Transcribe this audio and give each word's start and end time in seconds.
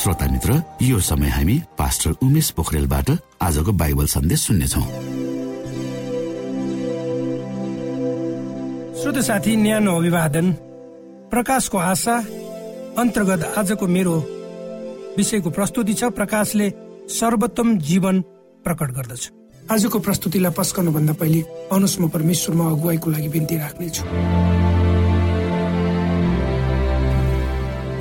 श्रोता 0.00 0.26
मित्र 0.32 0.54
यो 0.82 0.98
समय 0.98 1.28
हामी 1.28 1.54
पास्टर 1.78 2.10
उमेश 2.24 2.50
पोखरेलबाट 2.56 3.10
आजको 3.42 3.72
बाइबल 3.72 4.06
सन्देश 4.08 4.40
सुन्नेछौ। 4.40 4.80
श्रोत 8.96 9.18
साथी 9.28 9.56
न्यानो 9.56 9.96
अभिवादन 9.96 10.52
प्रकाशको 11.30 11.78
आशा 11.78 12.16
अन्तर्गत 12.96 13.44
आजको 13.58 13.86
मेरो 13.88 14.16
विषयको 15.18 15.50
प्रस्तुति 15.50 15.94
छ 15.94 16.10
प्रकाशले 16.16 16.72
सर्वोत्तम 17.20 17.76
जीवन 17.84 18.20
प्रकट 18.64 18.96
गर्दछ। 18.96 19.30
आजको 19.70 19.98
प्रस्तुतिलाई 20.00 20.52
पस्कनुभन्दा 20.56 21.12
पहिले 21.20 21.40
अनुष्म 21.72 22.08
परमेश्वरमा 22.08 22.70
अगुवाईको 22.70 23.10
लागि 23.10 23.28
बिन्ती 23.28 23.56
राख्नेछु। 23.58 24.02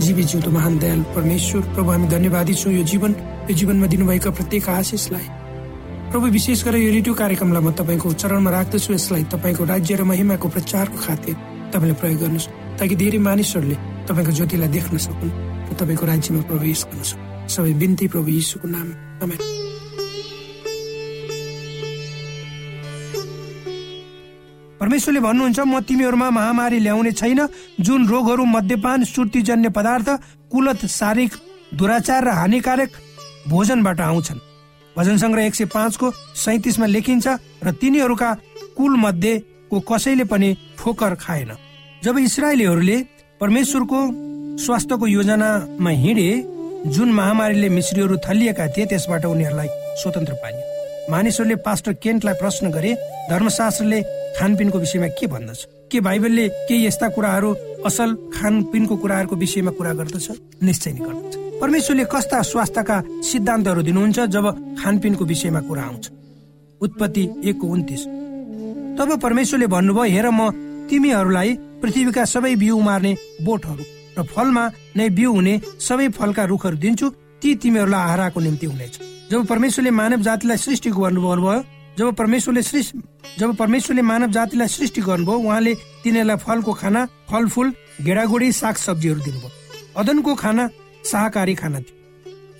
जीवी 0.10 0.24
जिउँदो 0.25 0.50
महान 0.50 0.78
दयाल 0.82 1.01
परमेश्वर। 1.13 1.62
प्रभु 1.78 1.89
हामी 1.92 2.08
धन्यवादी 2.10 2.54
छौँ 2.58 2.74
यो 2.74 2.84
जीवन। 2.84 3.12
यो 3.46 3.54
जीवनमा 3.54 3.88
दिनुभएका 3.94 4.30
प्रत्येक 4.34 4.70
आशिषलाई। 4.70 5.28
प्रभु 6.10 6.28
विशेष 6.34 6.63
गरेर 6.66 6.82
यो 6.82 6.92
रेडियो 6.98 7.13
कार्यक्रमलाई 7.13 7.62
म 7.62 7.70
तपाईँको 7.78 8.13
चरणमा 8.18 8.50
राख्दछु। 8.50 8.94
यसलाई 8.94 9.24
तपाईँको 9.30 9.63
राज्य 9.70 9.96
र 10.01 10.04
महिमाको 10.10 10.48
प्रचारको 10.50 10.98
खातिर 10.98 11.36
तपाईँले 11.70 11.94
प्रयोग 12.01 12.20
गर्नुहोस् 12.25 12.50
ताकि 12.82 12.96
धेरै 12.98 13.20
मानिसहरूले 13.22 13.78
तपाईँको 14.10 14.32
ज्योतिलाई 14.34 14.70
देख्न 14.74 14.98
सकुन् 14.98 15.34
र 15.70 15.72
तपाईँको 15.78 16.06
राज्यमा 16.10 16.42
प्रवेश 16.50 16.80
गर्न 16.89 17.06
सक्नु। 17.06 17.50
सबै 17.54 17.74
बिन्ती 17.78 18.06
प्रभु 18.10 18.30
यीशुको 18.34 18.66
नाम 18.66 19.68
परमेश्वरले 24.79 25.19
भन्नुहुन्छ 25.19 25.59
म 25.59 25.79
तिमीहरूमा 25.83 26.29
महामारी 26.29 26.79
ल्याउने 26.79 27.12
छैन। 27.12 27.39
जुन 27.83 28.07
रोगहरू 28.07 28.43
मध्यपान 28.48 29.03
सुर्तीजन्य 29.03 29.69
पदार्थ 29.75 30.09
कुलत 30.51 30.86
शारीरिक 30.89 31.33
दुराचार 31.75 32.24
र 32.24 32.29
हानिकारक 32.31 32.91
भोजनबाट 33.48 34.00
आउँछन्। 34.00 34.39
भजन 34.95 35.17
सङ्ग्रह 35.17 35.45
एक 35.45 35.55
सय 35.55 35.65
पाँचको 35.67 36.12
सैतिसमा 36.36 36.86
लेखिन्छ 36.86 37.27
र 37.63 37.71
तिनीहरूका 37.75 38.29
कुल 38.77 38.95
मध्येको 38.98 39.79
कसैले 39.83 40.24
पनि 40.24 40.50
ठोकर 40.79 41.15
खाएन। 41.15 41.51
जब 42.03 42.17
इसरायलीहरूले 42.17 42.98
परमेश्वरको 43.41 44.00
स्वास्थ्यको 44.63 45.07
योजनामा 45.07 45.91
हिँडे 46.03 46.29
जुन 46.88 47.12
महामारीले 47.12 47.69
मिश्रीहरू 47.69 48.15
थलिएका 48.24 48.67
थिए 48.71 48.86
त्यसबाट 48.88 49.25
उनीहरूलाई 49.25 49.67
स्वतन्त्र 50.00 50.33
पाइयो। 50.39 51.12
मानिसहरूले 51.12 51.55
पास्टर 51.67 51.93
केन्टलाई 52.00 52.36
प्रश्न 52.39 52.71
गरे 52.71 52.91
धर्मशास्त्रले 53.29 54.00
खानपिनको 54.39 54.79
विषयमा 54.79 55.08
के 55.08 55.27
भन्दछ? 55.27 55.67
के 55.91 56.00
बाइबलले 56.00 56.48
केही 56.50 56.86
यस्ता 56.86 57.08
कुराहरू 57.10 57.53
असल 57.86 58.15
खानपिनको 58.34 58.96
कुराहरूको 58.98 59.36
विषयमा 59.36 59.72
कुरा 59.72 59.93
गर्दछ? 59.93 60.27
निश्चय 60.63 60.91
नै 60.91 61.00
गर्दछ। 61.00 61.60
परमेश्वरले 61.62 62.03
कस्ता 62.03 62.41
स्वास्थ्यका 62.41 63.03
सिद्धान्तहरू 63.22 63.81
दिनुहुन्छ 63.81 64.19
जब 64.19 64.75
खानपिनको 64.79 65.25
विषयमा 65.25 65.62
कुरा 65.62 65.84
आउँछ? 65.84 66.10
उत्पत्ति 66.81 67.24
एकको 67.46 67.67
उन्तिस। 67.67 68.03
तब 69.00 69.19
परमेश्वरले 69.19 69.67
भन्नुभयो 69.67 70.03
हेर 70.03 70.29
म 70.29 70.50
तिमीहरूलाई 70.89 71.53
पृथ्वीका 71.81 72.25
सबै 72.25 72.55
बिउ 72.55 72.79
मार्ने 72.79 73.15
बोटहरू 73.43 73.84
र 74.17 74.24
फलमा 74.24 74.63
नै 74.98 75.10
बिउ 75.10 75.31
हुने 75.34 75.62
सबै 75.79 76.08
फलका 76.10 76.43
रुखहरू 76.46 76.77
दिन्छु। 76.77 77.10
ती 77.41 77.55
तिमीहरूलाई 77.55 78.01
आहाराको 78.01 78.39
निम्ति 78.39 78.65
हुनेछ। 78.65 79.00
जब 79.31 79.46
परमेश्वरले 79.46 79.91
मानव 79.91 80.22
जातिलाई 80.22 80.58
सृष्टि 80.58 80.89
गर्नुभयो 80.89 81.63
जब 82.00 82.15
परमेश्वरले 82.15 82.62
जब 83.39 83.56
परमेश्वरले 83.60 84.01
मानव 84.01 84.32
जातिलाई 84.32 84.68
सृष्टि 84.68 85.01
गर्नुभयो 85.03 85.38
उहाँले 85.39 85.74
तिनीहरूलाई 86.03 86.38
फलको 86.48 86.74
खाना 86.74 87.01
फलफुल 87.27 87.74
गेडागुडी 88.08 88.51
साग 88.56 88.75
सब्जीहरू 88.88 89.20
दिनुभयो। 89.20 89.50
अदनको 90.00 90.36
खाना 90.36 90.68
शाकाहारी 91.03 91.56
खाना 91.60 91.79
थियो। 91.79 91.96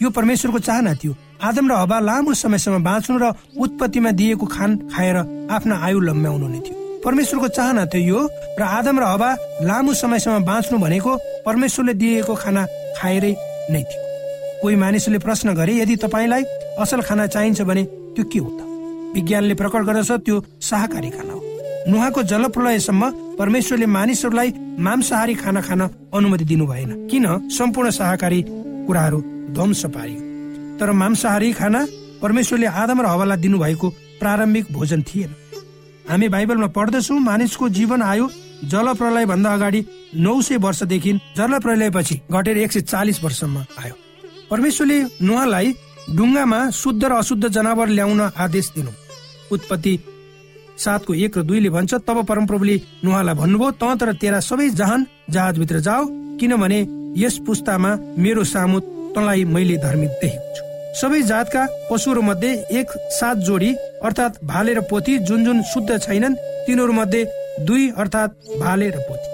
यो 0.04 0.10
परमेश्वरको 0.12 0.60
चाहना 0.60 0.94
थियो। 1.00 1.16
आदम 1.40 1.72
र 1.72 1.74
हवा 1.80 2.00
लामो 2.04 2.34
समयसम्म 2.36 2.84
बाँच्नु 2.84 3.16
र 3.16 3.32
उत्पत्तिमा 3.56 4.12
दिएको 4.20 4.46
खान 4.46 4.72
खाएर 4.92 5.18
आफ्ना 5.56 5.76
आयु 5.88 6.00
लम्ब्याउनु 6.04 6.48
नै 6.48 6.60
थियो। 6.60 6.76
परमेश्वरको 7.00 7.48
चाहना 7.48 7.86
थियो 7.96 8.04
यो 8.12 8.20
र 8.60 8.62
आदम 8.78 9.00
र 9.00 9.04
हवा 9.08 9.30
लामो 9.64 9.94
समयसम्म 10.04 10.44
बाँच्नु 10.44 10.78
भनेको 10.84 11.12
परमेश्वरले 11.48 11.94
दिएको 11.96 12.36
खाना 12.44 12.68
खाएरै 13.00 13.34
नै 13.72 13.84
थियो। 13.88 14.02
कोही 14.62 14.76
मानिसले 14.84 15.20
प्रश्न 15.24 15.56
गरे 15.56 15.80
यदि 15.80 15.96
तपाईँलाई 15.96 16.44
असल 16.84 17.02
खाना 17.08 17.28
चाहिन्छ 17.32 17.62
भने 17.64 17.84
त्यो 18.20 18.24
के 18.28 18.40
हो 18.44 18.52
त? 18.52 18.69
विज्ञानले 19.14 19.54
प्रकट 19.56 19.82
गर्दछ 19.84 20.12
त्यो 20.26 20.36
शाकाहारी 20.62 21.10
खाना 21.10 21.34
हो। 21.34 21.42
नुहाको 21.88 22.24
जलप्रलयसम्म 22.24 23.10
परमेश्वरले 23.38 23.86
मानिसहरूलाई 23.88 24.54
मांसाहारी 24.80 25.36
खाना 25.36 25.62
खान 25.62 25.82
अनुमति 26.14 26.46
दिनु 26.46 26.66
भएन। 26.68 27.08
किन? 27.08 27.26
सम्पूर्ण 27.50 27.90
शाकाहारी 27.92 28.44
कुराहरू 28.88 29.20
ध्वंस 29.56 29.86
पारियो। 29.86 30.22
तर 30.80 30.92
मांसाहारी 30.92 31.52
खाना 31.54 31.86
परमेश्वरले 32.22 32.68
आदम 32.68 33.02
र 33.02 33.06
हवालाई 33.06 33.38
दिनुभएको 33.38 33.90
प्रारम्भिक 34.20 34.72
भोजन 34.72 35.02
थिएन। 35.04 35.36
हामी 36.10 36.28
बाइबलमा 36.30 36.68
पढ्दछौँ 36.68 37.20
मानिसको 37.20 37.70
जीवन 37.70 38.02
आयो 38.02 38.30
जल 38.66 38.94
प्रलय 38.94 39.26
भन्दा 39.26 39.54
अगाडि 39.54 39.86
नौ 40.16 40.42
सय 40.42 40.58
वर्षदेखि 40.58 41.12
जल 41.38 41.58
प्रलयपछि 41.60 42.16
घटेर 42.32 42.58
एक 42.58 42.72
सय 42.72 42.82
चालिस 42.82 43.24
वर्षमा 43.24 43.66
आयो। 43.80 43.94
परमेश्वरले 44.52 44.98
नुहालाई 45.22 45.74
ढुङ्गामा 46.16 46.60
शुद्ध 46.74 47.04
र 47.04 47.12
अशुद्ध 47.14 47.48
जनावर 47.48 47.88
ल्याउन 47.90 48.22
आदेश 48.38 48.68
दिनु। 48.76 48.92
उत्पत्ति 49.52 49.94
सातको 50.78 51.14
एक 51.16 51.38
र 51.38 51.42
दुईले 51.44 51.70
भन्छ 51.70 51.94
तब 52.08 52.18
परमप्रभुले 52.26 52.76
नुहालाई 53.04 53.36
भन्नुभयो 53.36 53.72
त 53.72 53.84
तर 54.00 54.14
तेरा 54.22 54.40
सबै 54.42 54.70
जहान 54.80 55.06
जहाजभित्र 55.30 55.80
जाऊ 55.88 56.04
किनभने 56.40 56.80
यस 57.18 57.38
पुस्तामा 57.46 57.92
मेरो 58.18 58.44
सामु 58.44 58.80
तँलाई 59.14 59.44
मैले 59.46 59.78
धर्मी 59.86 60.08
देखेको 60.18 60.50
छु। 60.56 60.64
सबै 61.00 61.22
जातका 61.22 61.66
पशुहरू 61.90 62.22
मध्ये 62.22 62.52
एक 62.80 62.88
सात 63.20 63.38
जोडी 63.48 63.72
अर्थात् 64.04 64.44
भाले 64.44 64.74
र 64.74 64.82
पोथी 64.90 65.18
जुन 65.28 65.46
जुन 65.46 65.62
शुद्ध 65.72 65.90
छैनन् 66.00 66.40
तिनीहरू 66.66 66.94
मध्ये 66.94 67.22
दुई 67.68 67.90
अर्थात् 67.98 68.32
भाले 68.60 68.90
र 68.90 68.98
पोथी। 69.08 69.28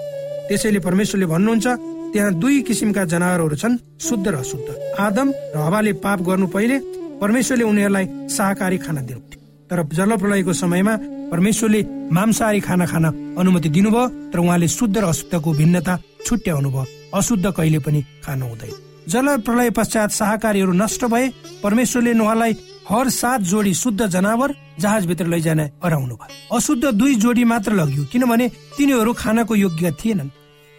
त्यसैले 0.48 0.78
परमेश्वरले 0.78 1.26
भन्नुहुन्छ 1.26 1.66
त्यहाँ 2.12 2.32
दुई 2.34 2.60
किसिमका 2.62 3.04
जनावरहरू 3.04 3.56
छन् 3.56 3.76
शुद्ध 4.00 4.26
र 4.28 4.34
अशुद्ध। 4.36 4.68
आदम 4.98 5.28
र 5.54 5.56
हवाले 5.58 5.92
पाप 6.04 6.18
गर्नु 6.22 6.46
पहिले 6.46 6.76
परमेश्वरले 7.20 7.64
उनीहरूलाई 7.64 8.06
शाकाहारी 8.28 8.78
खाना 8.78 9.00
दिनुहुन्थ्यो। 9.00 9.40
तर 9.70 9.78
जलप्रलयको 9.96 10.52
समयमा 10.52 10.94
परमेश्वरले 11.32 11.80
मांसाहारी 12.12 12.60
खाना 12.60 12.86
खान 12.86 13.04
अनुमति 13.36 13.68
दिनुभयो 13.68 14.08
तर 14.32 14.38
उहाँले 14.38 14.68
शुद्ध 14.68 14.96
र 14.96 15.04
अशुद्धको 15.04 15.52
भिन्नता 15.52 15.94
छुट्याउनु 16.26 16.70
भयो 16.70 16.84
अशुद्ध 17.14 17.46
कहिले 17.50 17.78
पनि 17.78 18.00
खानु 18.24 18.46
हुँदैन। 18.46 18.74
जल 19.08 19.26
प्रलय 19.46 19.70
पश्चात 19.70 20.10
शाकाहारीहरू 20.10 20.72
नष्ट 20.72 21.04
भए 21.04 21.26
परमेश्वरले 21.62 22.12
नुहालाई 22.14 22.52
हर 22.90 23.08
सात 23.10 23.40
जोडी 23.42 23.72
शुद्ध 23.74 24.06
जनावर 24.06 24.54
जहाजभित्र 24.80 25.26
लैजान 25.26 25.60
अराउनु 25.82 26.14
भयो। 26.14 26.56
अशुद्ध 26.56 26.84
दुई 26.84 27.14
जोडी 27.16 27.44
मात्र 27.44 27.72
लगियो 27.72 28.04
किनभने 28.12 28.46
तिनीहरू 28.76 29.12
खानको 29.12 29.54
योग्य 29.56 29.90
थिएनन्। 30.00 30.30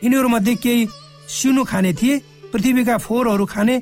यिनीहरू 0.01 0.27
मध्ये 0.27 0.55
केही 0.55 0.85
सिउनु 1.27 1.63
खाने 1.63 1.93
थिए 1.93 2.19
पृथ्वीका 2.53 2.97
फोहोरहरू 2.97 3.45
खाने 3.45 3.79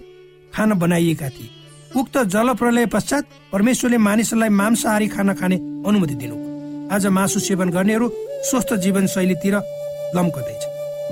खाना 0.53 0.75
बनाइएका 0.75 1.29
थिए। 1.29 1.49
उक्त 1.95 2.17
जल 2.33 2.53
प्रलय 2.53 2.85
पश्चात 2.85 3.23
परमेश्वरले 3.51 3.97
मानिसहरूलाई 3.97 4.49
मांसाहारी 4.49 5.07
खाना 5.07 5.33
खाने 5.33 5.55
अनुमति 5.87 6.15
दिनु। 6.15 6.35
आज 6.89 7.05
मासु 7.07 7.39
सेवन 7.39 7.69
गर्नेहरू 7.69 8.07
स्वस्थ 8.49 8.73
जीवन 8.83 9.07
शैलीतिर 9.07 9.55
लम्कदैछ। 10.15 10.63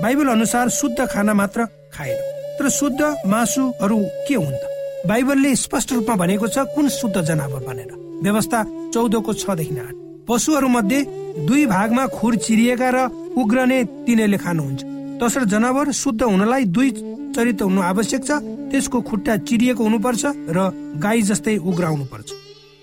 बाइबल 0.02 0.28
अनुसार 0.28 0.68
शुद्ध 0.70 1.06
खाना 1.06 1.34
मात्र 1.34 1.64
खाएन। 1.94 2.18
तर 2.58 2.68
शुद्ध 2.70 3.00
मासुहरू 3.26 3.98
के 4.28 4.34
हुन् 4.34 4.54
त? 4.54 4.62
बाइबलले 5.06 5.54
स्पष्ट 5.56 5.92
रूपमा 5.92 6.14
भनेको 6.16 6.46
छ 6.48 6.58
कुन 6.74 6.88
शुद्ध 6.88 7.20
जनावर 7.20 7.60
भनेर 7.66 7.90
व्यवस्था 8.22 8.62
चौधको 8.94 9.32
छदेखि 9.34 9.78
आठ। 9.78 9.94
पशुहरू 10.28 10.68
मध्ये 10.68 11.02
दुई 11.46 11.66
भागमा 11.66 12.06
खुर 12.06 12.36
चिरिएका 12.36 12.90
र 12.90 12.98
उग्रने 13.36 13.78
तिनीहरूले 14.06 14.38
खानुहुन्छ। 14.38 14.93
तसर्थ 15.20 15.48
जनावर 15.48 15.90
शुद्ध 15.92 16.22
हुनलाई 16.22 16.64
दुई 16.66 16.90
चरित्र 17.34 17.64
हुनु 17.64 17.80
आवश्यक 17.82 18.22
छ। 18.24 18.30
त्यसको 18.70 19.00
खुट्टा 19.00 19.36
चिरिएको 19.46 19.82
हुनुपर्छ 19.84 20.22
र 20.50 20.58
गाई 20.98 21.22
जस्तै 21.22 21.56
उग्राउनु 21.60 22.04
पर्छ 22.04 22.28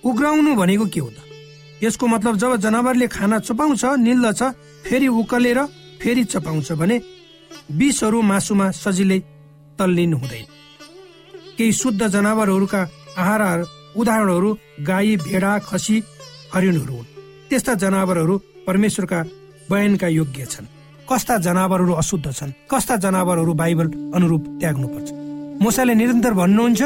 उग्राउनु 0.04 0.56
भनेको 0.56 0.86
के 0.88 1.00
हो 1.00 1.10
त? 1.10 1.20
यसको 1.84 2.08
मतलब 2.08 2.38
जब 2.38 2.56
जनावरले 2.64 3.08
खाना 3.08 3.40
चपाउँछ 3.40 3.84
निल्दछ 4.00 4.42
फेरि 4.86 5.08
उकलेर 5.08 5.60
फेरि 6.02 6.24
चपाउँछ 6.24 6.72
भने 6.72 6.98
विषहरू 7.72 8.22
मासुमा 8.22 8.68
सजिलै 8.74 9.20
तल्लिनु 9.80 10.18
हुँदैन। 10.18 10.46
केही 11.58 11.72
शुद्ध 11.74 12.02
जनावरहरूका 12.08 12.82
आहार 13.18 13.42
उदाहरणहरू 13.98 14.50
गाई 14.88 15.16
भेडा 15.18 15.52
खसी 15.60 15.98
हरिणहरू 16.54 16.94
हुन्। 16.94 17.10
त्यस्ता 17.50 17.74
जनावरहरू 17.84 18.36
परमेश्वरका 18.68 19.20
बयानका 19.70 20.08
योग्य 20.08 20.46
छन्। 20.46 20.81
कस्ता 21.12 21.38
जनावरहरू 21.38 21.94
अशुद्ध 21.94 22.32
छन् 22.32 22.52
कस्ता 22.72 22.96
जनावरहरू 23.04 23.54
बाइबल 23.54 23.88
अनुरूप 24.16 24.44
त्याग्नुपर्छ। 24.60 25.08
मोसाले 25.62 25.94
निरन्तर 25.94 26.34
भन्नुहुन्छ 26.34 26.82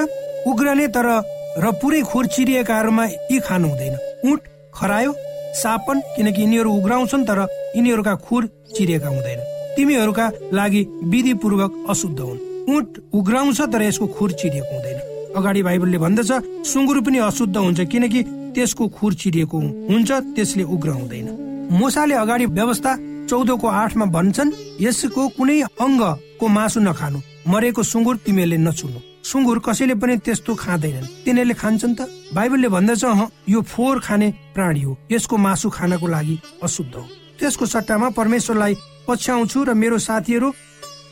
उग्रने 0.49 0.87
तर 0.87 1.07
र 1.55 1.71
पुरै 1.81 2.01
खोर 2.01 2.25
चिरिएकाहरूमा 2.27 3.05
यी 3.05 3.39
खानु 3.39 3.67
हुँदैन। 3.69 3.95
उठ 4.29 4.39
खरायो 4.73 5.11
सापन 5.55 6.01
किनकि 6.15 6.41
यिनीहरू 6.41 6.69
उग्राउँछन् 6.73 7.25
तर 7.25 7.39
यिनीहरूका 7.75 8.15
खुर 8.25 8.49
चिरिएका 8.75 9.09
हुँदैन। 9.09 9.39
तिमीहरूका 9.77 10.25
लागि 10.51 10.81
विधि 11.05 11.33
पूर्वक 11.37 11.71
अशुद्ध 11.89 12.19
हुन्। 12.19 12.39
उठ 12.75 12.87
उग्राउँछ 13.13 13.61
तर 13.61 13.81
यसको 13.81 14.07
खुर 14.07 14.31
चिरिएको 14.31 14.73
हुँदैन। 14.73 14.99
अगाडि 15.37 15.61
बाइबलले 15.63 15.97
भन्दछ 15.97 16.31
सुँगुर 16.65 17.01
पनि 17.01 17.17
अशुद्ध 17.29 17.57
हुन्छ 17.57 17.79
किनकि 17.85 18.23
त्यसको 18.55 18.87
खुर 18.89 19.13
चिरिएको 19.13 19.57
हुन्छ 19.89 20.11
त्यसले 20.35 20.63
उग्र 20.65 20.89
हुँदैन। 20.89 21.27
मोसाले 21.71 22.15
अगाडि 22.15 22.45
व्यवस्था 22.47 22.91
चौधको 23.29 23.67
आठमा 23.81 24.05
भन्छन् 24.15 24.51
यसको 24.81 25.21
कुनै 25.37 25.61
अङ्गको 25.85 26.45
मासु 26.47 26.79
नखानु 26.87 27.19
मरेको 27.51 27.83
सुँगुर 27.83 28.15
तिमीहरूले 28.25 28.57
नछुनु 28.57 28.99
सुँगुर 29.25 29.59
कसैले 29.65 29.95
पनि 29.97 30.17
त्यस्तो 30.21 30.53
खाँदैनन्। 30.53 31.25
तिनीहरूले 31.25 31.55
खान्छन् 31.57 31.97
त। 31.97 32.05
बाइबलले 32.37 32.69
भन्दछ 32.69 33.03
यो 33.49 33.61
फोहोर 33.61 33.99
खाने 34.05 34.27
प्राणी 34.53 34.81
हो। 34.85 34.97
यसको 35.11 35.35
मासु 35.37 35.69
खानको 35.69 36.07
लागि 36.07 36.35
अशुद्ध 36.61 36.93
हो। 36.93 37.03
त्यसको 37.39 37.65
सट्टामा 37.65 38.09
परमेश्वरलाई 38.13 38.73
पछ्याउँछु 39.07 39.63
र 39.65 39.73
मेरो 39.73 39.97
साथीहरू 39.97 40.47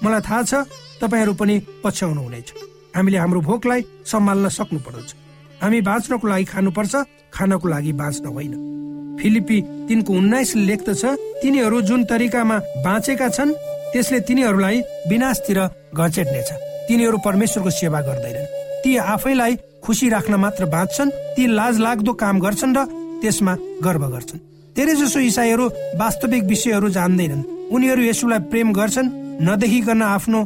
मलाई 0.03 0.21
थाहा 0.21 0.41
छ 0.45 0.53
तपाईँहरू 1.01 1.33
पनि 1.33 1.55
पछ्याउनु 1.83 2.21
हुनेछ 2.21 2.47
हामीले 2.95 3.17
हाम्रो 3.17 3.41
भोकलाई 3.41 3.81
सम्हाल्न 4.05 4.49
सक्नु 4.49 4.79
पर्दछ। 4.85 5.09
हामी 5.63 5.79
बाँच्नको 5.81 6.27
लागि 6.27 6.45
खानुपर्छ 6.45 6.93
खानको 7.31 7.67
लागि 7.67 7.91
बाँच्न 7.95 8.25
होइन। 8.27 8.53
फिलिपी 9.19 9.57
तिनको 9.87 10.13
उन्नाइस 10.13 10.55
लेख्दछ 10.55 11.03
तिनीहरू 11.41 11.81
जुन 11.87 12.03
तरिकामा 12.03 12.57
बाँचेका 12.83 13.27
छन् 13.29 13.51
त्यसले 13.93 14.19
तिनीहरूलाई 14.27 14.81
विनाशतिर 15.09 15.59
घचेट्नेछ। 15.95 16.49
तिनीहरू 16.87 17.17
परमेश्वरको 17.23 17.69
सेवा 17.69 17.99
गर्दैनन्। 18.01 18.51
ती 18.83 18.91
आफैलाई 18.97 19.55
खुसी 19.83 20.09
राख्न 20.09 20.35
मात्र 20.35 20.65
बाँच्छन् 20.65 21.15
ती 21.35 21.43
लाज 21.47 21.79
लाग्दो 21.79 22.13
काम 22.13 22.39
गर्छन् 22.39 22.75
र 22.77 22.79
त्यसमा 23.21 23.53
गर्व 23.85 24.03
गर्छन्। 24.11 24.43
धेरै 24.75 24.95
जसो 24.99 25.19
इसाईहरू 25.31 25.65
वास्तविक 25.95 26.43
विषयहरू 26.43 26.89
जान्दैनन्। 26.89 27.47
उनीहरू 27.71 28.01
यसुलाई 28.03 28.39
प्रेम 28.51 28.73
गर्छन् 28.73 29.13
नदेखिकन 29.47 30.01
आफ्नो 30.01 30.39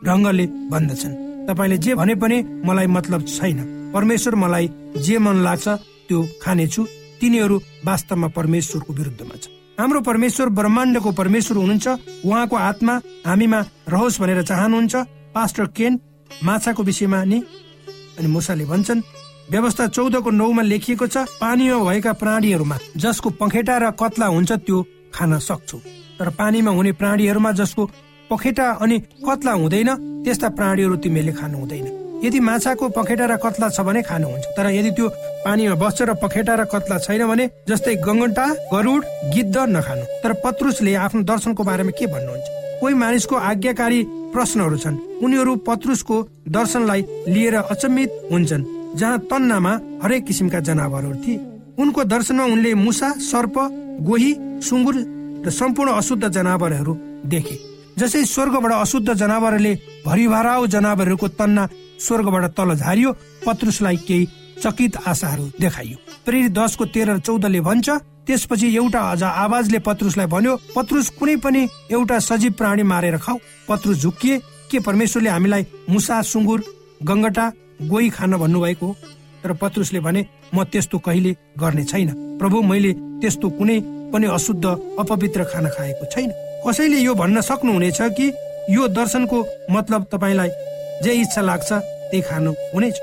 ढङ्गले 0.00 0.46
भन्दछन् 0.70 1.18
तपाईँले 1.48 1.76
जे 1.78 1.94
भने 1.94 2.14
पनि 2.14 2.38
मलाई 2.62 2.86
मतलब 2.86 3.26
छैन। 3.26 3.79
परमेश्वर 3.94 4.34
मलाई 4.34 4.66
जे 5.04 5.18
मन 5.18 5.36
लाग्छ 5.44 5.68
त्यो 6.08 6.18
खानेछु। 6.42 6.82
तिनीहरू 7.20 7.56
वास्तवमा 7.84 8.28
परमेश्वरको 8.36 8.92
विरुद्धमा 8.92 9.36
छ 9.36 9.48
हाम्रो 9.78 10.00
परमेश्वर 10.00 10.48
ब्रह्माण्डको 10.48 11.10
परमेश्वर 11.12 11.56
हुनुहुन्छ। 11.56 11.86
उहाँको 12.24 12.56
आत्मा 12.56 12.94
हामीमा 13.26 13.60
रहोस् 13.88 14.20
भनेर 14.20 14.42
चाहनुहुन्छ। 14.42 14.94
पास्टर 15.34 15.66
केन 15.76 15.98
माछाको 16.44 16.82
विषयमा 16.82 17.24
नि 17.24 17.38
अनि 18.18 18.28
मुसाले 18.28 18.64
भन्छन् 18.64 19.02
व्यवस्था 19.50 19.86
चौधको 19.86 20.30
नौमा 20.30 20.62
लेखिएको 20.62 21.06
छ 21.06 21.16
पानीमा 21.40 21.78
भएका 21.84 22.12
प्राणीहरूमा 22.12 22.76
जसको 22.96 23.30
पखेटा 23.40 23.76
र 23.78 23.90
कत्ला 24.00 24.26
हुन्छ 24.26 24.52
त्यो 24.64 24.78
खान 25.14 25.38
सक्छौ। 25.38 25.78
तर 26.18 26.28
पानीमा 26.40 26.70
हुने 26.70 26.92
प्राणीहरूमा 26.92 27.52
जसको 27.52 27.90
पखेटा 28.30 28.66
अनि 28.80 28.98
कत्ला 29.26 29.52
हुँदैन 29.52 29.90
त्यस्ता 30.24 30.48
प्राणीहरू 30.56 30.96
तिमीले 30.96 31.32
खानु 31.32 31.58
हुँदैन। 31.58 31.99
यदि 32.24 32.40
माछाको 32.40 32.88
पखेटा 32.92 33.26
र 33.26 33.36
कत्ला 33.40 33.68
छ 33.68 33.80
भने 33.80 34.02
खानुहुन्छ 34.02 34.44
तर 34.56 34.66
यदि 34.70 34.90
त्यो 34.96 35.06
पानीमा 35.44 35.74
बस्छ 35.82 35.98
र 36.02 36.14
पखेटा 36.22 36.54
र 36.54 36.64
कत्ला 36.68 36.96
छैन 37.00 37.22
भने 37.26 37.44
जस्तै 37.68 37.94
गङ्गटा 38.06 38.46
गरुड 38.72 39.02
गिद्ध 39.34 39.56
नखानु। 39.56 40.04
तर 40.22 40.32
पत्रुसले 40.44 40.94
आफ्नो 41.06 41.22
दर्शनको 41.24 41.62
बारेमा 41.64 41.92
के 41.96 42.06
भन्नुहुन्छ? 42.06 42.46
कोही 42.80 42.94
मानिसको 42.94 43.36
आज्ञाकारी 43.36 44.00
प्रश्नहरू 44.34 44.76
छन्। 44.76 44.96
उनीहरू 45.24 45.52
पत्रुसको 45.68 46.16
दर्शनलाई 46.48 47.00
लिएर 47.28 47.56
अचम्मित 47.72 48.10
हुन्छन् 48.32 48.68
जहाँ 48.98 49.18
तन्नामा 49.30 49.72
हरेक 50.02 50.24
किसिमका 50.24 50.60
जनावरहरू 50.60 51.16
थिए। 51.24 51.38
उनको 51.80 52.00
दर्शनमा 52.04 52.44
उनले 52.44 52.74
मुसा 52.74 53.08
सर्प 53.22 53.56
गोही 54.04 54.32
सुँगुर 54.60 54.96
र 55.46 55.50
सम्पूर्ण 55.50 55.90
अशुद्ध 55.92 56.28
जनावरहरू 56.28 56.92
देखे। 57.24 57.56
जसै 57.98 58.24
स्वर्गबाट 58.24 58.72
अशुद्ध 58.72 59.08
जनावरले 59.12 59.72
भरिभराउ 60.06 60.66
जनावरहरूको 60.66 61.28
तन्ना 61.38 61.64
स्वर्गबाट 62.00 62.44
तल 62.56 62.74
झारियो 62.74 63.12
पत्रुसलाई 63.46 63.96
केही 64.08 64.26
चकित 64.62 64.96
आशाहरू 65.06 65.44
देखाइयो। 65.60 65.96
प्रेरित 66.26 66.52
दसको 66.52 66.84
तेह्र 66.94 67.18
चौधले 67.18 67.60
भन्छ 67.60 67.88
त्यसपछि 68.26 68.68
एउटा 68.76 69.00
अझ 69.10 69.22
आवाजले 69.22 69.78
पत्रुसलाई 69.86 70.26
भन्यो 70.26 70.56
पत्रुस 70.76 71.08
कुनै 71.18 71.36
पनि 71.44 71.66
एउटा 71.90 72.18
सजीव 72.18 72.52
प्राणी 72.58 72.82
मारेर 72.82 73.16
खाऊ। 73.18 73.38
पत्रुस 73.68 74.02
झुकिए 74.02 74.38
के 74.70 74.78
परमेश्वरले 74.78 75.30
हामीलाई 75.30 75.66
मुसा 75.88 76.20
सुँगुर 76.22 76.64
गङ्गटा 77.02 77.46
गोही 77.82 78.08
खान 78.10 78.36
भन्नुभएको 78.36 78.86
हो? 78.86 78.96
तर 79.42 79.52
पत्रुसले 79.56 80.00
भने 80.00 80.26
म 80.54 80.64
त्यस्तो 80.64 80.98
कहिले 80.98 81.32
गर्ने 81.58 81.84
छैन। 81.84 82.08
प्रभु 82.38 82.62
मैले 82.62 82.92
त्यस्तो 83.20 83.48
कुनै 83.58 83.80
पनि 84.12 84.26
अशुद्ध 84.36 84.64
अपवित्र 85.00 85.44
खाना 85.44 85.68
खाएको 85.68 86.04
छैन। 86.12 86.30
कसैले 86.66 86.98
यो 87.00 87.14
भन्न 87.14 87.40
सक्नुहुनेछ 87.40 88.00
कि 88.16 88.26
यो 88.70 88.88
दर्शनको 88.88 89.38
मतलब 89.70 90.06
तपाईँलाई 90.12 90.48
जे 91.02 91.12
इच्छा 91.20 91.40
लाग्छ 91.40 91.72
त्यही 91.72 92.22
खानु 92.22 92.50
हुनेछ 92.74 92.96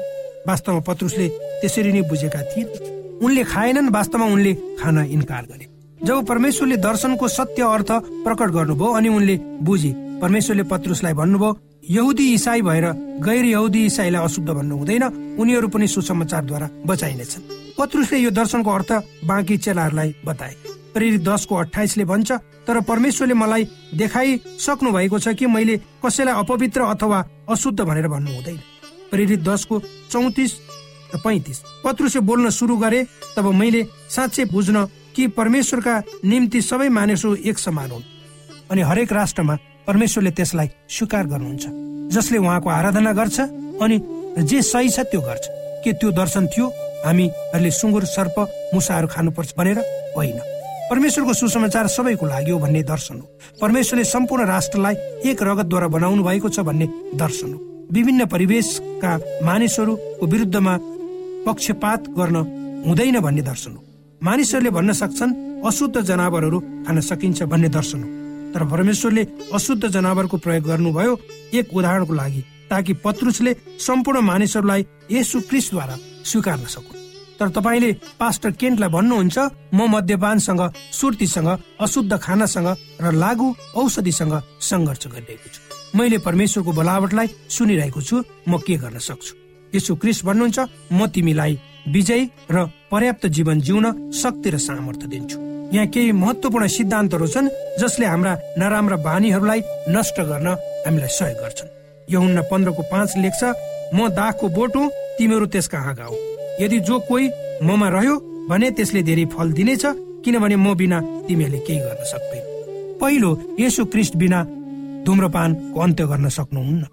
वास्तवमा 0.48 0.80
पत्रुसले 0.80 1.28
त्यसरी 1.62 1.92
नै 1.92 2.02
बुझेका 2.10 2.42
थिए। 2.50 2.64
उनले 3.24 3.44
खाएनन् 3.44 3.90
वास्तवमा 3.90 4.26
उनले 4.26 4.54
खान 4.80 4.98
इन्कार 5.06 5.44
गरे। 5.52 5.66
जब 6.06 6.26
परमेश्वरले 6.26 6.78
दर्शनको 6.78 7.28
सत्य 7.28 7.64
अर्थ 7.66 7.92
प्रकट 8.26 8.50
गर्नुभयो 8.52 8.92
अनि 8.94 9.10
उनले 9.10 9.36
बुझे 9.62 9.92
परमेश्वरले 10.22 10.64
पत्रुसलाई 10.64 11.14
भन्नुभयो 11.14 11.58
यहुदी 11.90 12.26
इसाई 12.34 12.62
भएर 12.62 12.86
गैर 13.26 13.46
यहुदी 13.46 13.86
इसाईलाई 13.86 14.24
अशुद्ध 14.24 14.50
भन्नु 14.50 14.78
हुँदैन। 14.78 15.04
उनीहरू 15.40 15.68
पनि 15.68 15.88
सुसमाचारद्वारा 15.88 16.70
बचाइनेछन्। 16.86 17.44
पत्रुसले 17.80 18.18
यो 18.20 18.32
दर्शनको 18.32 18.72
अर्थ 18.72 18.92
बाँकी 19.26 19.58
चेलाहरूलाई 19.58 20.16
बताए। 20.26 20.56
प्रेरित 20.98 21.22
दसको 21.22 21.56
अठाइसले 21.56 22.06
भन्छ 22.10 22.32
तर 22.66 22.80
परमेश्वरले 22.82 23.34
मलाई 23.38 23.64
देखाइसक्नु 23.94 24.92
भएको 24.92 25.20
छ 25.20 25.34
कि 25.38 25.46
मैले 25.46 25.78
कसैलाई 26.02 26.36
अपवित्र 26.42 26.82
अथवा 26.84 27.20
अशुद्ध 27.50 27.80
भनेर 27.80 28.08
भन्नु 28.10 28.32
हुँदैन। 28.34 28.58
प्रेरित 29.12 29.40
दसको 29.40 29.80
चौतिस 30.10 30.54
र 31.14 31.18
पैतिस। 31.22 31.58
पत्रुसे 31.86 32.20
बोल्न 32.20 32.50
सुरु 32.50 32.78
गरे 32.78 33.04
तब 33.38 33.46
मैले 33.54 33.84
साँच्चै 34.10 34.46
बुझ्न 34.50 34.86
कि 35.16 35.28
परमेश्वरका 35.38 35.96
निम्ति 36.26 36.62
सबै 36.62 36.90
मानिसहरू 36.90 37.36
एक 37.46 37.58
समान 37.60 37.92
हुन्। 37.92 38.04
अनि 38.72 38.82
हरेक 38.82 39.14
राष्ट्रमा 39.14 39.56
परमेश्वरले 39.88 40.32
त्यसलाई 40.34 40.68
स्वीकार 40.90 41.26
गर्नुहुन्छ 41.28 41.66
जसले 42.18 42.38
उहाँको 42.38 42.70
आराधना 42.70 43.14
गर्छ 43.14 43.40
अनि 43.86 44.02
जे 44.42 44.62
सही 44.64 44.90
छ 44.90 45.06
त्यो 45.14 45.22
गर्छ। 45.22 45.46
के 45.86 45.94
त्यो 45.94 46.12
दर्शन 46.12 46.48
थियो 46.50 46.68
हामीहरूले 47.06 47.72
सुँगुर 47.72 48.06
सर्प 48.08 48.36
मुसाहरू 48.74 49.08
खानुपर्छ 49.08 49.54
भनेर 49.58 49.80
होइन। 50.18 50.57
परमेश्वरको 50.90 51.34
सुसमाचार 51.34 51.88
सबैको 51.88 52.26
लागि 52.26 52.52
हो 52.52 52.60
भन्ने 52.60 52.82
दर्शन 52.84 53.16
हो। 53.16 53.28
परमेश्वरले 53.62 54.04
सम्पूर्ण 54.06 54.46
राष्ट्रलाई 54.48 54.96
एक 55.28 55.44
रगतद्वारा 55.44 55.88
बनाउनु 55.88 56.24
भएको 56.24 56.50
छ 56.50 56.60
भन्ने 56.64 56.88
दर्शन 57.16 57.54
हो। 57.54 57.60
विभिन्न 57.92 58.26
परिवेशका 58.26 59.12
मानिसहरूको 59.44 60.26
विरुद्धमा 60.26 60.78
पक्षपात 61.46 62.08
गर्न 62.18 62.36
हुँदैन 62.88 63.20
भन्ने 63.20 63.42
दर्शन 63.42 63.72
हो। 63.72 63.84
मानिसहरूले 64.22 64.70
भन्न 64.72 64.92
सक्छन् 64.94 65.36
अशुद्ध 65.68 66.02
जनावरहरू 66.02 66.60
खान 66.88 67.00
सकिन्छ 67.02 67.44
भन्ने 67.44 67.70
दर्शन 67.70 68.04
हो। 68.04 68.10
तर 68.54 68.64
परमेश्वरले 68.72 69.24
अशुद्ध 69.54 69.88
जनावरको 69.88 70.38
प्रयोग 70.38 70.64
गर्नुभयो 70.64 71.20
एक 71.54 71.74
उदाहरणको 71.74 72.14
लागि 72.14 72.42
ताकि 72.70 72.94
पत्रुसले 73.04 73.56
सम्पूर्ण 73.80 74.20
मानिसहरूलाई 74.24 74.86
यसु 75.12 75.40
क्रिस्टद्वारा 75.50 75.96
स्वीकार्न 76.26 76.66
सकुन्। 76.66 76.97
तर 77.40 77.50
तपाईँले 77.54 77.92
पास्टर 78.20 78.52
केन्टलाई 78.62 78.90
भन्नुहुन्छ 78.90 79.38
म 79.74 79.80
मद्यपानसँग 79.94 80.62
सुर्तीसँग 81.00 81.50
अशुद्ध 81.80 82.14
खानासँग 82.18 82.70
र 83.02 83.12
लागु 83.14 83.48
औषधिसँग 83.78 84.34
सङ्घर्ष 84.60 85.08
गरिरहेको 85.08 85.50
छु। 85.54 85.62
मैले 85.98 86.18
परमेश्वरको 86.28 86.72
बोलावटलाई 86.74 87.28
सुनिरहेको 87.50 88.02
छु 88.02 88.16
म 88.50 88.58
के 88.66 88.76
गर्न 88.78 88.98
सक्छु? 89.00 89.34
यसो 89.74 89.96
क्रिस्ट 90.02 90.26
भन्नुहुन्छ 90.26 90.60
म 90.92 91.08
तिमीलाई 91.14 91.54
विजय 91.88 92.22
र 92.52 92.66
पर्याप्त 92.92 93.26
जीवन 93.36 93.62
जिउन 93.62 94.12
शक्ति 94.12 94.50
र 94.50 94.58
सामर्थ्य 94.58 95.08
दिन्छु। 95.08 95.38
यहाँ 95.76 95.88
केही 95.94 96.12
महत्वपूर्ण 96.12 96.68
सिद्धान्तहरू 96.68 97.28
छन् 97.28 97.54
जसले 97.80 98.06
हाम्रा 98.06 98.34
नराम्रा 98.58 98.98
बानीहरूलाई 99.04 99.62
नष्ट 99.92 100.18
गर्न 100.22 100.48
हामीलाई 100.88 101.12
सहयोग 101.12 101.42
गर्छन्। 101.44 101.70
यो 102.12 102.20
हुन्न 102.20 102.42
पन्ध्रको 102.52 102.82
पाँच 102.92 103.10
लेख्छ 103.18 103.44
म 103.94 104.08
दागको 104.16 104.48
बोट 104.56 104.76
हुँ 104.76 104.90
तिमीहरू 105.18 105.46
त्यसका 105.52 105.80
हाँगा 105.80 106.06
हो 106.06 106.16
यदि 106.62 106.80
जो 106.80 107.00
कोही 107.10 107.26
ममा 107.64 107.88
रह्यो 107.90 108.16
भने 108.50 108.70
त्यसले 108.78 109.02
धेरै 109.04 109.26
फल 109.34 109.52
दिनेछ 109.54 109.84
किनभने 110.26 110.56
म 110.56 110.74
बिना 110.76 110.98
तिमीहरूले 111.28 111.60
केही 111.68 111.80
गर्न 111.80 112.04
सक्दैन 112.12 112.44
पहिलो 113.02 113.30
यसो 113.60 113.86
क्रिस्ट 113.94 114.16
बिना 114.18 114.40
धुम्रपानको 115.06 115.80
अन्त्य 115.80 116.06
गर्न 116.08 116.28
सक्नुहुन्न। 116.30 116.84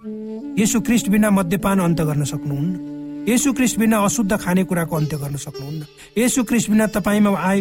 यसो 0.60 0.80
क्रिस्ट 0.80 1.08
बिना 1.08 1.30
मद्यपान 1.30 1.78
अन्त 1.80 2.00
गर्न 2.00 2.24
सक्नुहुन्न। 2.24 2.74
यसु 3.28 3.52
क्रिस्ट 3.52 3.78
बिना 3.78 3.96
अशुद्ध 3.98 4.36
खानेकुराको 4.36 4.96
अन्त्य 4.96 5.16
गर्न 5.16 5.36
सक्नुहुन्न। 5.36 5.82
यसु 6.18 6.44
क्रिस्ट 6.44 6.70
बिना 6.70 6.86
तपाईँमा 6.94 7.30
आए 7.40 7.60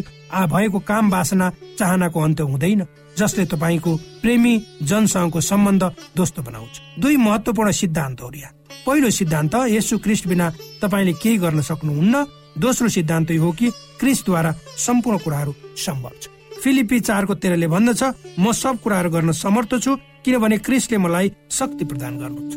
भएको 0.53 0.79
काम 0.89 1.09
वासना 1.11 1.47
चाहनाको 1.79 2.19
अन्त्य 2.19 2.43
हुँदैन। 2.43 2.81
जसले 3.17 3.45
तपाईँको 3.45 3.95
प्रेमी 4.21 4.53
जनसँगको 4.81 5.41
सम्बन्ध 5.41 5.83
दोस्तो 6.17 6.41
बनाउँछ। 6.41 6.73
दुई 6.99 7.15
महत्वपूर्ण 7.17 7.71
सिद्धान्तहरू 7.71 8.37
यहाँ 8.37 8.53
पहिलो 8.85 9.09
सिद्धान्त 9.09 9.55
यसु 9.69 9.97
क्रिस्ट 9.97 10.27
बिना 10.27 10.49
तपाईँले 10.81 11.13
केही 11.13 11.37
गर्न 11.37 11.61
सक्नुहुन्न। 11.61 12.25
दोस्रो 12.57 12.87
सिद्धान्त 12.89 13.31
यो 13.31 13.41
हो 13.41 13.51
कि 13.51 13.69
क्रिस्टद्वारा 13.99 14.51
सम्पूर्ण 14.77 15.17
कुराहरू 15.19 15.53
सम्भव 15.77 16.11
छ। 16.21 16.27
फिलिपी 16.63 16.99
चारको 16.99 17.33
तेह्रले 17.35 17.67
भन्दछ 17.67 18.03
म 18.39 18.51
सब 18.53 18.81
कुराहरू 18.83 19.09
गर्न 19.09 19.31
समर्थ 19.33 19.71
छु 19.83 19.95
किनभने 20.25 20.57
क्रिस्टले 20.57 20.97
मलाई 20.97 21.31
शक्ति 21.51 21.85
प्रदान 21.85 22.17
गर्नुहुन्छ। 22.17 22.53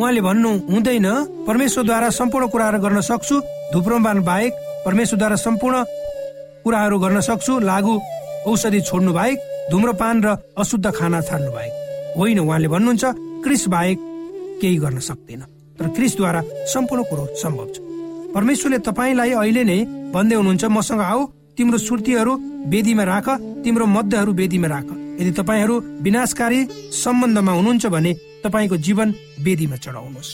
उहाँले 0.00 0.20
भन्नु 0.20 0.50
हुँदैन। 0.70 1.06
परमेश्वरद्वारा 1.46 2.08
सम्पूर्ण 2.10 2.46
कुराहरू 2.48 2.78
गर्न 2.78 3.00
सक्छु 3.00 3.36
धुप्रोमान 3.72 4.18
बाहेक 4.24 4.52
परमेश्वरद्वारा 4.84 5.36
सम्पूर्ण 5.36 5.84
कुराहरू 6.64 6.98
गर्न 6.98 7.20
सक्छु 7.20 7.58
लागु 7.60 7.94
औषधि 8.46 8.80
छोड्नु 8.80 9.12
बाहेक 9.12 9.38
धुम्रपान 9.70 10.16
र 10.24 10.28
अशुद्ध 10.56 10.86
खाना 10.90 11.20
छाड्नु 11.20 11.50
बाहेक 11.52 11.72
होइन 12.16 12.38
उहाँले 12.40 12.68
भन्नुहुन्छ 12.68 13.04
क्रिस 13.44 13.68
बाहेक 13.68 13.98
केही 14.60 14.76
गर्न 14.76 14.98
सक्दैन। 14.98 15.42
तर 15.78 15.86
क्रिसद्वारा 15.96 16.40
सम्पूर्ण 16.72 17.02
कुरो 17.10 17.24
सम्भव 17.36 17.66
छ। 17.74 17.76
परमेश्वरले 18.34 18.78
तपाईँलाई 18.82 19.30
अहिले 19.32 19.62
नै 19.64 19.78
भन्दै 20.14 20.36
हुनुहुन्छ 20.36 20.64
मसँग 20.76 21.00
आऊ 21.00 21.20
तिम्रो 21.56 21.78
सुर्तीहरू 21.78 22.32
वेदीमा 22.72 23.04
राख 23.04 23.28
तिम्रो 23.64 23.86
मध्यहरू 23.86 24.32
वेदीमा 24.40 24.68
राख। 24.68 24.88
यदि 25.20 25.32
तपाईँहरू 25.38 25.74
विनाशकारी 26.02 26.60
सम्बन्धमा 26.94 27.52
हुनुहुन्छ 27.52 27.86
भने 27.86 28.12
तपाईँको 28.44 28.76
जीवन 28.86 29.08
वेदीमा 29.46 29.76
चढाउनुहोस्। 29.76 30.30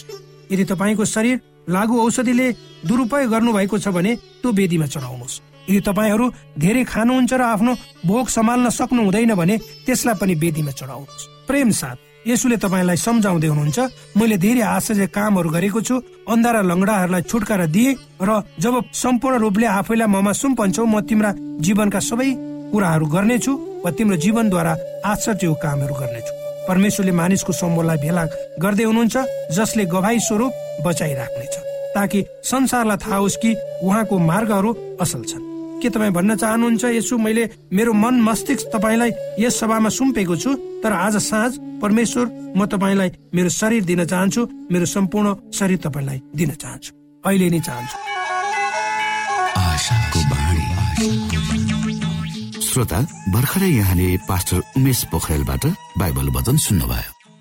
यदि 0.52 0.64
तपाईँको 0.72 1.04
शरीर 1.04 1.36
लागु 1.68 1.94
औषधिले 2.00 2.46
दुरुपयोग 2.86 3.30
गर्नु 3.30 3.52
भएको 3.52 3.76
छ 3.78 3.88
भने 3.88 4.12
त्यो 4.40 4.52
वेदीमा 4.52 4.86
चढाउनुहोस्। 4.86 5.40
यदि 5.68 5.80
तपाईँहरू 5.80 6.24
धेरै 6.58 6.84
खानुहुन्छ 6.84 7.32
र 7.32 7.42
आफ्नो 7.42 7.72
भोग 8.06 8.26
सम्हाल्न 8.28 8.70
सक्नु 8.70 9.00
हुँदैन 9.02 9.34
भने 9.34 9.54
त्यसलाई 9.86 10.16
पनि 10.20 10.34
वेदीमा 10.42 10.72
चढाउनुहोस्। 10.72 11.28
प्रेम 11.48 11.70
साथ 11.70 11.96
यसुले 12.24 12.56
तपाईँलाई 12.56 12.96
सम्झाउँदै 12.96 13.48
हुनुहुन्छ 13.52 13.78
मैले 14.16 14.36
धेरै 14.40 14.62
आश्चर्य 14.64 15.06
कामहरू 15.12 15.48
गरेको 15.52 15.80
छु 15.84 15.94
अन्धारा 16.24 16.60
लङ्गडाहरूलाई 16.64 17.22
छुटकारा 17.28 17.66
दिए 17.68 17.90
र 18.20 18.30
जब 18.60 18.74
सम्पूर्ण 18.92 19.36
रूपले 19.44 19.66
आफैलाई 19.80 20.08
ममा 20.08 20.32
सुम्पन्छौ 20.32 20.84
म 20.84 21.00
तिम्रा 21.04 21.30
जीवनका 21.60 22.00
सबै 22.00 22.30
कुराहरू 22.72 23.06
गर्नेछु 23.14 23.52
वा 23.84 23.90
तिम्रो 23.92 24.16
जीवनद्वारा 24.24 24.72
आश्चर्य 25.04 25.52
कामहरू 25.62 25.94
गर्नेछु। 26.00 26.32
परमेश्वरले 26.64 27.12
मानिसको 27.12 27.52
सम्बोधलाई 27.52 27.98
भेला 28.00 28.24
गर्दै 28.56 28.84
हुनुहुन्छ 28.88 29.16
जसले 29.52 29.84
गवाई 29.84 30.18
स्वरूप 30.24 30.52
बचाइराख्नेछ 30.80 31.54
ताकि 31.94 32.24
संसारलाई 32.42 32.96
थाहा 33.04 33.16
होस् 33.20 33.36
कि 33.36 33.50
उहाँको 33.84 34.14
मार्गहरू 34.18 34.70
असल 35.00 35.22
छन्। 35.28 35.53
के 35.84 35.90
तपाईँ 35.92 36.12
भन्न 36.16 36.36
चाहनुहुन्छ 36.40 36.84
यसो 36.96 37.18
मैले 37.20 37.44
मेरो 37.76 37.92
मन 37.92 38.20
मस्तिष्क 38.24 38.72
तपाईँलाई 38.74 39.10
यस 39.44 39.60
सभामा 39.60 39.88
सुम्पेको 39.92 40.36
छु 40.36 40.50
तर 40.80 40.92
आज 40.96 41.16
साँझ 41.20 41.52
परमेश्वर 41.82 42.26
म 42.56 42.66
तपाईँलाई 42.72 43.10
मेरो 43.34 43.48
शरीर 43.60 43.84
दिन 43.84 44.04
चाहन्छु 44.04 44.42
मेरो 44.72 44.86
सम्पूर्ण 44.88 45.34
शरीर 45.52 45.78
तपाईँलाई 45.84 46.18
दिन 46.34 46.50
चाहन्छु। 46.56 46.90
अहिले 47.24 47.48
नै 47.50 47.60
चाहन्छु। 47.60 47.96
श्रोता 52.64 53.00
भर्खरै 53.34 53.70
यहाँले 53.70 54.06
पास्टर 54.28 54.62
उमेश 54.76 55.04
पोखरेलबाट 55.12 55.64
बाइबल 55.98 56.28
वचन 56.36 56.56
सुन्नुभयो। 56.66 57.13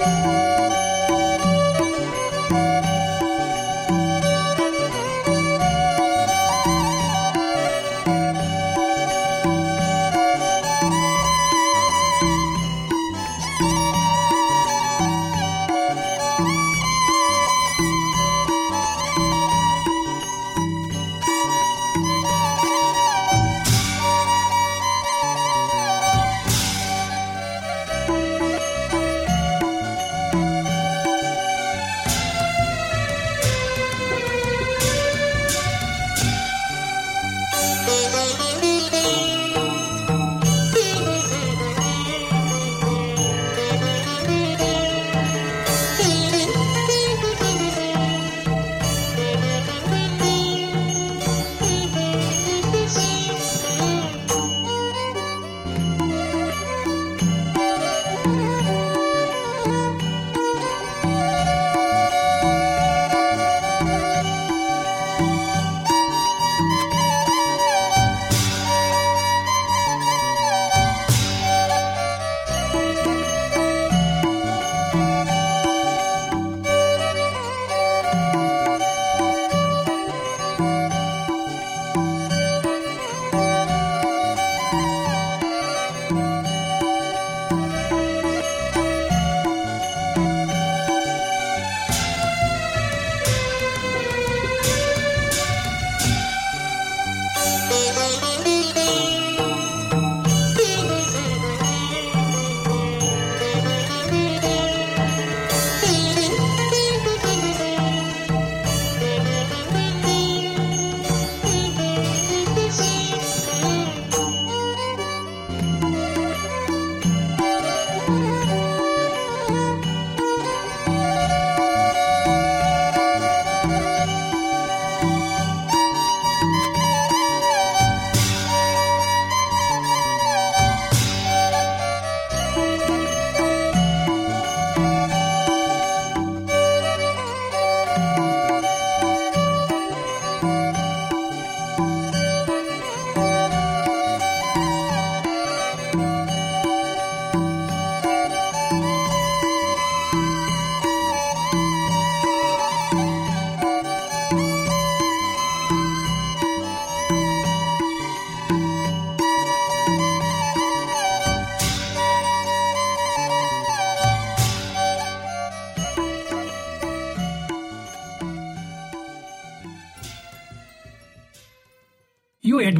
Música 0.00 0.77